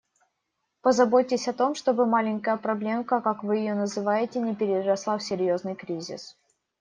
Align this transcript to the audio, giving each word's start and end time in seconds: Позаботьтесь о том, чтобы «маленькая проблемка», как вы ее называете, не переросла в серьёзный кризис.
Позаботьтесь 0.81 1.47
о 1.47 1.53
том, 1.53 1.75
чтобы 1.75 2.07
«маленькая 2.07 2.57
проблемка», 2.57 3.21
как 3.21 3.43
вы 3.43 3.57
ее 3.57 3.75
называете, 3.75 4.39
не 4.39 4.55
переросла 4.55 5.19
в 5.19 5.23
серьёзный 5.23 5.75
кризис. 5.75 6.35